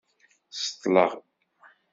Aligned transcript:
Ṣeṭṭleɣ 0.65 1.11